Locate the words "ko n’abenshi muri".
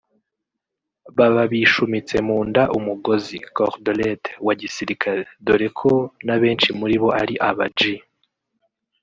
5.79-6.95